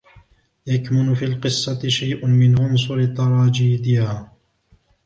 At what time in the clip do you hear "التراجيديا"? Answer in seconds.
2.95-4.31